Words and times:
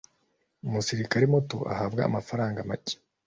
Umusirikare 0.67 1.25
Muto 1.33 1.57
ahabwa 1.73 2.01
amafaranga 2.09 2.59
macye 2.69 2.95